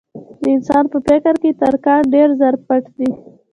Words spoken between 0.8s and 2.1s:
په فکر کې تر کان